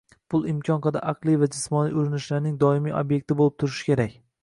[0.33, 4.23] pul imkon qadar aqliy va jismoniy urinishlarning doimiy obyekti bo‘lib turishi kerak.